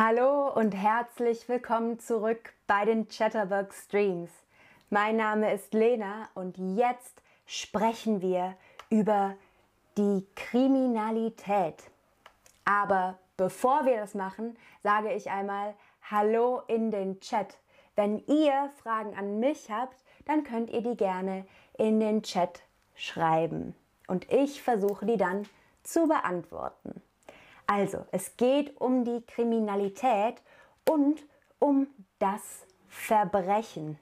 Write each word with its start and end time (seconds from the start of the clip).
Hallo 0.00 0.52
und 0.54 0.76
herzlich 0.76 1.48
willkommen 1.48 1.98
zurück 1.98 2.52
bei 2.68 2.84
den 2.84 3.08
Chatterbug 3.08 3.74
Streams. 3.74 4.30
Mein 4.90 5.16
Name 5.16 5.52
ist 5.52 5.74
Lena 5.74 6.28
und 6.34 6.56
jetzt 6.56 7.20
sprechen 7.46 8.22
wir 8.22 8.54
über 8.90 9.34
die 9.96 10.24
Kriminalität. 10.36 11.82
Aber 12.64 13.18
bevor 13.36 13.86
wir 13.86 13.96
das 13.96 14.14
machen, 14.14 14.56
sage 14.84 15.12
ich 15.12 15.32
einmal 15.32 15.74
Hallo 16.08 16.62
in 16.68 16.92
den 16.92 17.18
Chat. 17.18 17.58
Wenn 17.96 18.24
ihr 18.28 18.70
Fragen 18.80 19.16
an 19.16 19.40
mich 19.40 19.68
habt, 19.68 19.98
dann 20.26 20.44
könnt 20.44 20.70
ihr 20.70 20.82
die 20.82 20.96
gerne 20.96 21.44
in 21.76 21.98
den 21.98 22.22
Chat 22.22 22.62
schreiben. 22.94 23.74
Und 24.06 24.30
ich 24.32 24.62
versuche 24.62 25.06
die 25.06 25.16
dann 25.16 25.48
zu 25.82 26.06
beantworten. 26.06 27.02
Also, 27.70 28.06
es 28.12 28.36
geht 28.38 28.80
um 28.80 29.04
die 29.04 29.20
Kriminalität 29.26 30.42
und 30.88 31.22
um 31.58 31.86
das 32.18 32.66
Verbrechen. 32.88 33.98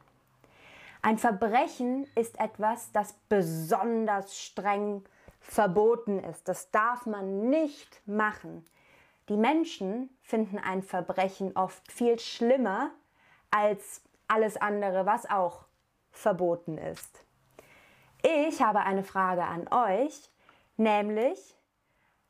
Ein 1.02 1.18
Verbrechen 1.18 2.06
ist 2.14 2.38
etwas, 2.38 2.92
das 2.92 3.14
besonders 3.28 4.38
streng 4.38 5.04
verboten 5.40 6.20
ist. 6.20 6.48
Das 6.48 6.70
darf 6.70 7.06
man 7.06 7.50
nicht 7.50 8.00
machen. 8.06 8.64
Die 9.28 9.36
Menschen 9.36 10.16
finden 10.22 10.58
ein 10.58 10.82
Verbrechen 10.82 11.56
oft 11.56 11.90
viel 11.90 12.20
schlimmer 12.20 12.92
als 13.50 14.02
alles 14.28 14.56
andere, 14.56 15.06
was 15.06 15.28
auch 15.28 15.64
verboten 16.12 16.78
ist. 16.78 17.24
Ich 18.22 18.62
habe 18.62 18.80
eine 18.80 19.02
Frage 19.02 19.42
an 19.42 19.66
euch, 19.68 20.30
nämlich, 20.76 21.56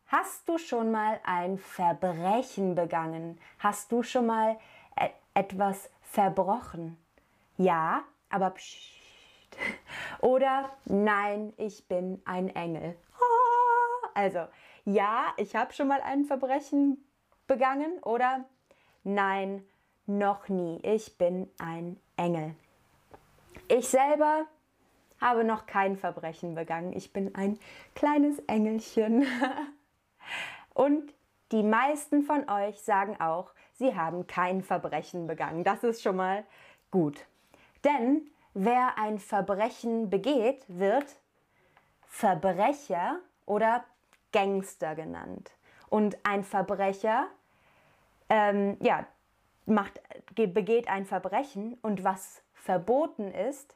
Hast 0.08 0.48
du 0.48 0.56
schon 0.56 0.92
mal 0.92 1.18
ein 1.24 1.58
Verbrechen 1.58 2.76
begangen? 2.76 3.40
Hast 3.58 3.90
du 3.90 4.04
schon 4.04 4.26
mal 4.26 4.56
e 4.96 5.08
etwas 5.34 5.90
verbrochen? 6.00 6.96
Ja, 7.58 8.04
aber 8.30 8.50
pssst. 8.50 8.94
Oder 10.20 10.70
nein, 10.84 11.52
ich 11.56 11.88
bin 11.88 12.22
ein 12.24 12.54
Engel. 12.54 12.96
Also, 14.14 14.46
ja, 14.86 15.34
ich 15.36 15.54
habe 15.54 15.74
schon 15.74 15.88
mal 15.88 16.00
ein 16.00 16.24
Verbrechen 16.24 17.04
begangen 17.46 17.98
oder 18.02 18.46
nein, 19.04 19.62
noch 20.06 20.48
nie, 20.48 20.78
ich 20.82 21.18
bin 21.18 21.50
ein 21.58 22.00
Engel. 22.16 22.54
Ich 23.68 23.88
selber 23.88 24.46
habe 25.20 25.44
noch 25.44 25.66
kein 25.66 25.98
Verbrechen 25.98 26.54
begangen. 26.54 26.94
Ich 26.94 27.12
bin 27.12 27.34
ein 27.34 27.58
kleines 27.94 28.38
Engelchen. 28.46 29.26
Und 30.74 31.12
die 31.52 31.62
meisten 31.62 32.22
von 32.22 32.48
euch 32.50 32.80
sagen 32.80 33.20
auch, 33.20 33.52
sie 33.74 33.94
haben 33.94 34.26
kein 34.26 34.62
Verbrechen 34.62 35.26
begangen. 35.26 35.64
Das 35.64 35.84
ist 35.84 36.02
schon 36.02 36.16
mal 36.16 36.44
gut. 36.90 37.24
Denn 37.84 38.28
wer 38.54 38.98
ein 38.98 39.18
Verbrechen 39.18 40.10
begeht, 40.10 40.64
wird 40.68 41.16
Verbrecher 42.06 43.20
oder 43.44 43.84
Gangster 44.32 44.94
genannt. 44.94 45.52
Und 45.88 46.16
ein 46.24 46.42
Verbrecher, 46.42 47.28
ähm, 48.28 48.76
ja, 48.80 49.06
macht, 49.66 50.00
begeht 50.34 50.88
ein 50.88 51.06
Verbrechen 51.06 51.74
und 51.82 52.04
was 52.04 52.42
verboten 52.54 53.30
ist, 53.30 53.74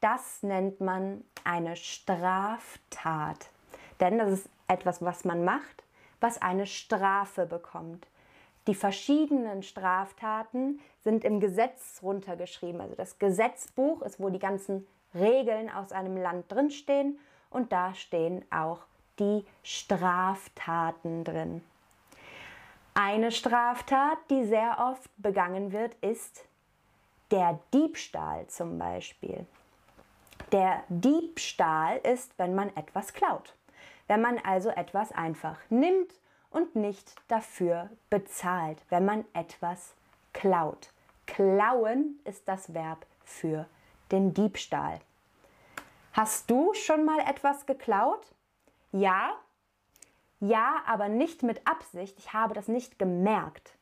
das 0.00 0.42
nennt 0.42 0.80
man 0.80 1.24
eine 1.44 1.76
Straftat. 1.76 3.50
Denn 4.00 4.18
das 4.18 4.30
ist 4.30 4.50
etwas, 4.68 5.02
was 5.02 5.24
man 5.24 5.44
macht, 5.44 5.82
was 6.20 6.40
eine 6.40 6.66
Strafe 6.66 7.46
bekommt. 7.46 8.06
Die 8.66 8.74
verschiedenen 8.74 9.62
Straftaten 9.62 10.80
sind 11.00 11.24
im 11.24 11.40
Gesetz 11.40 12.00
runtergeschrieben. 12.02 12.80
Also 12.80 12.94
das 12.94 13.18
Gesetzbuch 13.18 14.02
ist, 14.02 14.20
wo 14.20 14.28
die 14.28 14.38
ganzen 14.38 14.86
Regeln 15.14 15.70
aus 15.70 15.92
einem 15.92 16.16
Land 16.16 16.52
drinstehen 16.52 17.18
und 17.50 17.72
da 17.72 17.94
stehen 17.94 18.44
auch 18.50 18.80
die 19.18 19.44
Straftaten 19.62 21.24
drin. 21.24 21.62
Eine 22.92 23.32
Straftat, 23.32 24.18
die 24.28 24.44
sehr 24.44 24.76
oft 24.90 25.10
begangen 25.16 25.72
wird, 25.72 25.94
ist 26.02 26.44
der 27.30 27.58
Diebstahl 27.72 28.46
zum 28.48 28.78
Beispiel. 28.78 29.46
Der 30.52 30.82
Diebstahl 30.88 31.98
ist, 31.98 32.38
wenn 32.38 32.54
man 32.54 32.74
etwas 32.76 33.12
klaut 33.12 33.54
wenn 34.08 34.20
man 34.20 34.38
also 34.38 34.70
etwas 34.70 35.12
einfach 35.12 35.58
nimmt 35.70 36.12
und 36.50 36.74
nicht 36.74 37.14
dafür 37.28 37.90
bezahlt, 38.10 38.82
wenn 38.88 39.04
man 39.04 39.24
etwas 39.34 39.94
klaut. 40.32 40.90
Klauen 41.26 42.18
ist 42.24 42.48
das 42.48 42.74
Verb 42.74 43.06
für 43.22 43.66
den 44.10 44.34
Diebstahl. 44.34 45.00
Hast 46.12 46.50
du 46.50 46.72
schon 46.74 47.04
mal 47.04 47.20
etwas 47.20 47.66
geklaut? 47.66 48.34
Ja? 48.92 49.34
Ja, 50.40 50.82
aber 50.86 51.08
nicht 51.08 51.42
mit 51.42 51.66
Absicht. 51.66 52.18
Ich 52.18 52.32
habe 52.32 52.54
das 52.54 52.66
nicht 52.68 52.98
gemerkt. 52.98 53.76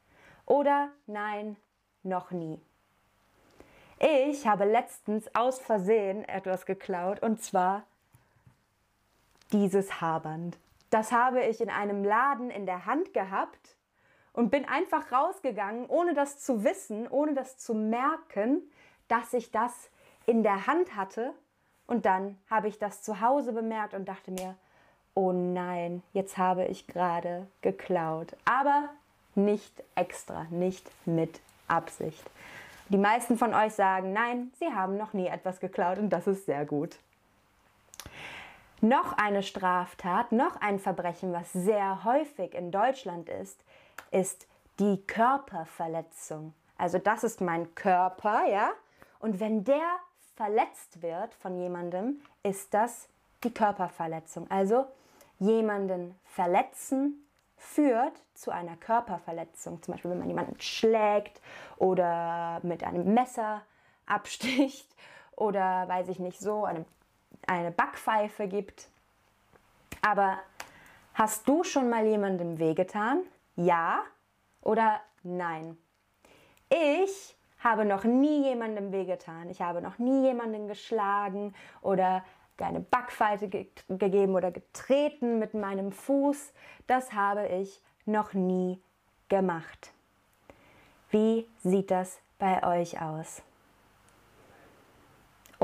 Oder 0.44 0.91
nein, 1.06 1.56
noch 2.03 2.31
nie. 2.32 2.60
Ich 3.98 4.47
habe 4.47 4.64
letztens 4.64 5.34
aus 5.34 5.58
Versehen 5.58 6.28
etwas 6.28 6.66
geklaut 6.66 7.22
und 7.22 7.43
zwar 7.43 7.84
dieses 9.52 10.00
Haarband. 10.00 10.58
Das 10.90 11.12
habe 11.12 11.44
ich 11.44 11.60
in 11.60 11.70
einem 11.70 12.04
Laden 12.04 12.50
in 12.50 12.66
der 12.66 12.86
Hand 12.86 13.12
gehabt 13.12 13.76
und 14.32 14.50
bin 14.50 14.66
einfach 14.66 15.10
rausgegangen, 15.10 15.86
ohne 15.86 16.14
das 16.14 16.38
zu 16.38 16.64
wissen, 16.64 17.08
ohne 17.08 17.34
das 17.34 17.58
zu 17.58 17.74
merken, 17.74 18.62
dass 19.08 19.32
ich 19.32 19.50
das 19.50 19.90
in 20.26 20.42
der 20.42 20.66
Hand 20.66 20.94
hatte. 20.94 21.32
Und 21.86 22.04
dann 22.04 22.38
habe 22.50 22.68
ich 22.68 22.78
das 22.78 23.02
zu 23.02 23.20
Hause 23.20 23.52
bemerkt 23.52 23.94
und 23.94 24.06
dachte 24.08 24.30
mir, 24.30 24.56
oh 25.14 25.32
nein, 25.32 26.02
jetzt 26.12 26.36
habe 26.36 26.66
ich 26.66 26.86
gerade 26.86 27.46
geklaut. 27.62 28.36
Aber 28.44 28.90
nicht 29.34 29.82
extra, 29.94 30.44
nicht 30.50 30.90
mit 31.06 31.40
Absicht. 31.68 32.22
Die 32.88 32.98
meisten 32.98 33.36
von 33.36 33.54
euch 33.54 33.72
sagen, 33.72 34.12
nein, 34.12 34.52
sie 34.58 34.66
haben 34.66 34.96
noch 34.96 35.12
nie 35.12 35.26
etwas 35.26 35.58
geklaut 35.58 35.98
und 35.98 36.10
das 36.10 36.26
ist 36.26 36.46
sehr 36.46 36.64
gut. 36.64 36.96
Noch 38.81 39.14
eine 39.14 39.42
Straftat, 39.42 40.32
noch 40.32 40.60
ein 40.60 40.78
Verbrechen, 40.78 41.32
was 41.32 41.53
sehr 41.53 42.04
häufig 42.04 42.54
in 42.54 42.70
Deutschland 42.70 43.28
ist, 43.28 43.64
ist 44.10 44.47
die 44.78 45.03
Körperverletzung. 45.06 46.53
Also 46.76 46.98
das 46.98 47.25
ist 47.25 47.41
mein 47.41 47.75
Körper, 47.75 48.47
ja? 48.47 48.70
Und 49.19 49.41
wenn 49.41 49.64
der 49.64 49.98
verletzt 50.34 51.00
wird 51.00 51.32
von 51.34 51.56
jemandem, 51.56 52.20
ist 52.42 52.75
das 52.75 53.09
die 53.44 53.53
Körperverletzung. 53.53 54.50
Also 54.50 54.87
jemanden 55.38 56.14
verletzen 56.25 57.26
führt 57.56 58.22
zu 58.34 58.50
einer 58.50 58.76
Körperverletzung. 58.76 59.82
Zum 59.82 59.93
Beispiel, 59.93 60.10
wenn 60.10 60.19
man 60.19 60.28
jemanden 60.28 60.60
schlägt 60.60 61.41
oder 61.78 62.60
mit 62.62 62.84
einem 62.84 63.14
Messer 63.14 63.62
absticht 64.04 64.94
oder 65.34 65.88
weiß 65.88 66.08
ich 66.08 66.19
nicht 66.19 66.38
so, 66.38 66.66
einem 66.66 66.84
eine 67.46 67.70
Backpfeife 67.70 68.48
gibt. 68.48 68.88
Aber 70.02 70.38
hast 71.14 71.48
du 71.48 71.64
schon 71.64 71.88
mal 71.88 72.06
jemandem 72.06 72.58
wehgetan? 72.58 73.22
Ja 73.56 74.02
oder 74.62 75.00
nein? 75.22 75.76
Ich 76.68 77.36
habe 77.58 77.84
noch 77.84 78.04
nie 78.04 78.44
jemandem 78.44 78.92
wehgetan. 78.92 79.50
Ich 79.50 79.60
habe 79.60 79.80
noch 79.80 79.98
nie 79.98 80.22
jemanden 80.22 80.68
geschlagen 80.68 81.54
oder 81.80 82.24
eine 82.58 82.80
Backpfeife 82.80 83.48
ge 83.48 83.66
gegeben 83.88 84.34
oder 84.34 84.50
getreten 84.50 85.38
mit 85.38 85.54
meinem 85.54 85.92
Fuß. 85.92 86.52
Das 86.87 87.12
habe 87.12 87.46
ich 87.49 87.82
noch 88.04 88.32
nie 88.32 88.81
gemacht. 89.28 89.92
Wie 91.10 91.49
sieht 91.62 91.90
das 91.90 92.19
bei 92.38 92.62
euch 92.62 93.00
aus? 93.00 93.42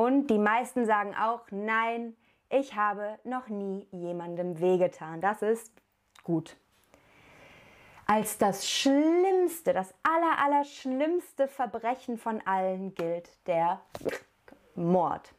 Und 0.03 0.27
die 0.27 0.39
meisten 0.39 0.85
sagen 0.85 1.15
auch, 1.15 1.43
nein, 1.53 2.17
ich 2.51 2.75
habe 2.75 3.21
noch 3.23 3.47
nie 3.47 3.87
jemandem 3.93 4.59
wehgetan. 4.59 5.21
Das 5.21 5.43
ist 5.43 5.71
gut. 6.25 6.57
Als 8.09 8.37
das 8.37 8.69
schlimmste, 8.69 9.73
das 9.73 9.95
aller, 10.03 10.45
aller 10.45 10.65
schlimmste 10.65 11.47
Verbrechen 11.47 12.19
von 12.19 12.45
allen 12.45 12.97
gilt 12.97 13.31
der 13.47 13.81
Mord. 14.75 15.33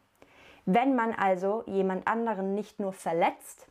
Wenn 0.66 0.96
man 0.96 1.12
also 1.12 1.64
jemand 1.66 2.08
anderen 2.08 2.56
nicht 2.56 2.80
nur 2.80 2.94
verletzt, 2.94 3.68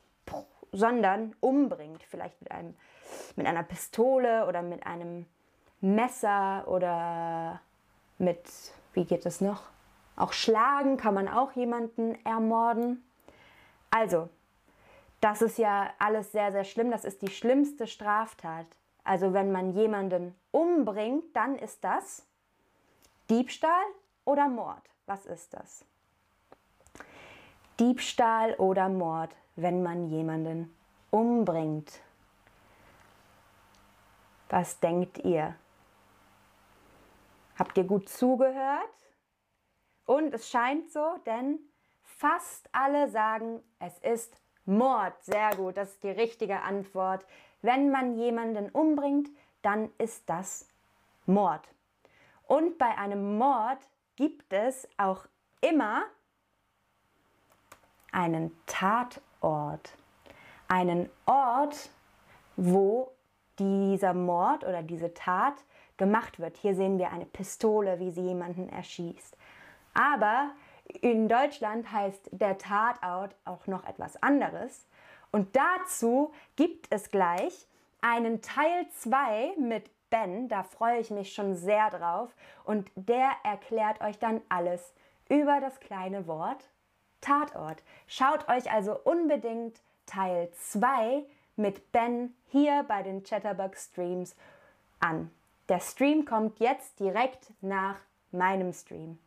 sondern 0.72 1.34
umbringt, 1.40 2.02
vielleicht 2.02 2.38
mit, 2.42 2.50
einem, 2.50 2.76
mit 3.36 3.46
einer 3.46 3.62
Pistole 3.62 4.46
oder 4.46 4.60
mit 4.60 4.86
einem 4.86 5.24
Messer 5.80 6.68
oder 6.68 7.62
mit, 8.18 8.44
wie 8.92 9.06
geht 9.06 9.24
es 9.24 9.40
noch? 9.40 9.72
Auch 10.16 10.32
schlagen 10.32 10.96
kann 10.96 11.14
man 11.14 11.28
auch 11.28 11.52
jemanden 11.52 12.14
ermorden. 12.24 13.04
Also, 13.90 14.28
das 15.20 15.40
ist 15.40 15.58
ja 15.58 15.90
alles 15.98 16.32
sehr, 16.32 16.52
sehr 16.52 16.64
schlimm. 16.64 16.90
Das 16.90 17.04
ist 17.04 17.22
die 17.22 17.30
schlimmste 17.30 17.86
Straftat. 17.86 18.66
also 19.04 19.32
wenn 19.32 19.50
man 19.50 19.72
jemanden 19.72 20.34
umbringt, 20.52 21.24
dann 21.34 21.56
ist 21.56 21.82
das 21.82 22.24
Diebstahl 23.28 23.84
oder 24.24 24.48
Mord. 24.48 24.82
Was 25.06 25.26
ist 25.26 25.54
das? 25.54 25.84
Diebstahl 27.80 28.54
oder 28.54 28.88
Mord, 28.88 29.34
wenn 29.56 29.82
man 29.82 30.08
jemanden 30.08 30.72
umbringt. 31.10 32.00
Was 34.50 34.78
denkt 34.78 35.18
ihr? 35.18 35.56
Habt 37.58 37.76
ihr 37.76 37.84
gut 37.84 38.08
zugehört? 38.08 39.01
Und 40.12 40.34
es 40.34 40.50
scheint 40.50 40.90
so, 40.90 41.16
denn 41.24 41.58
fast 42.02 42.68
alle 42.72 43.08
sagen, 43.08 43.62
es 43.78 43.98
ist 44.00 44.36
Mord. 44.66 45.14
Sehr 45.24 45.56
gut, 45.56 45.78
das 45.78 45.92
ist 45.92 46.02
die 46.02 46.10
richtige 46.10 46.60
Antwort. 46.60 47.24
Wenn 47.62 47.90
man 47.90 48.18
jemanden 48.18 48.68
umbringt, 48.68 49.30
dann 49.62 49.90
ist 49.96 50.28
das 50.28 50.68
Mord. 51.24 51.66
Und 52.46 52.76
bei 52.76 52.98
einem 52.98 53.38
Mord 53.38 53.78
gibt 54.16 54.52
es 54.52 54.86
auch 54.98 55.24
immer 55.62 56.02
einen 58.12 58.54
Tatort. 58.66 59.96
Einen 60.68 61.08
Ort, 61.24 61.88
wo 62.56 63.12
dieser 63.58 64.12
Mord 64.12 64.62
oder 64.64 64.82
diese 64.82 65.14
Tat 65.14 65.54
gemacht 65.96 66.38
wird. 66.38 66.58
Hier 66.58 66.74
sehen 66.74 66.98
wir 66.98 67.12
eine 67.12 67.24
Pistole, 67.24 67.98
wie 67.98 68.10
sie 68.10 68.22
jemanden 68.22 68.68
erschießt. 68.68 69.38
Aber 69.94 70.50
in 71.00 71.28
Deutschland 71.28 71.90
heißt 71.90 72.30
der 72.32 72.58
Tatort 72.58 73.34
auch 73.44 73.66
noch 73.66 73.84
etwas 73.86 74.22
anderes. 74.22 74.86
Und 75.30 75.56
dazu 75.56 76.32
gibt 76.56 76.86
es 76.90 77.10
gleich 77.10 77.66
einen 78.00 78.42
Teil 78.42 78.86
2 78.90 79.54
mit 79.58 79.90
Ben. 80.10 80.48
Da 80.48 80.62
freue 80.62 80.98
ich 80.98 81.10
mich 81.10 81.32
schon 81.32 81.56
sehr 81.56 81.90
drauf. 81.90 82.34
Und 82.64 82.90
der 82.94 83.30
erklärt 83.44 84.00
euch 84.02 84.18
dann 84.18 84.42
alles 84.48 84.92
über 85.28 85.60
das 85.60 85.80
kleine 85.80 86.26
Wort 86.26 86.68
Tatort. 87.22 87.82
Schaut 88.06 88.48
euch 88.48 88.70
also 88.70 88.98
unbedingt 89.04 89.80
Teil 90.06 90.50
2 90.52 91.24
mit 91.56 91.92
Ben 91.92 92.34
hier 92.48 92.84
bei 92.86 93.02
den 93.02 93.22
Chatterbug 93.22 93.76
Streams 93.76 94.36
an. 95.00 95.30
Der 95.68 95.80
Stream 95.80 96.24
kommt 96.24 96.58
jetzt 96.58 97.00
direkt 97.00 97.52
nach 97.62 97.96
meinem 98.32 98.72
Stream. 98.72 99.18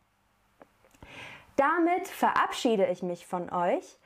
Damit 1.56 2.06
verabschiede 2.08 2.86
ich 2.86 3.02
mich 3.02 3.26
von 3.26 3.50
euch 3.50 3.98